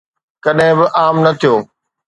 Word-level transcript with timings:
ڪڏهن 0.43 0.71
به 0.77 0.85
عام 0.99 1.15
نه 1.25 1.31
ٿيو. 1.39 1.55